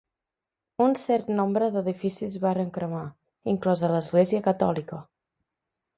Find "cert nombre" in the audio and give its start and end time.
1.01-1.67